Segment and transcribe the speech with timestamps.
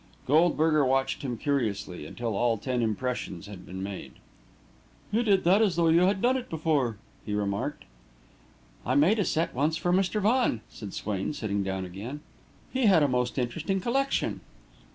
[0.25, 4.13] Goldberger watched him curiously, until all ten impressions had been made.
[5.11, 7.85] "You did that as though you had done it before," he remarked.
[8.83, 10.19] "I made a set once for Mr.
[10.19, 12.21] Vaughan," said Swain, sitting down again.
[12.73, 14.41] "He had a most interesting collection."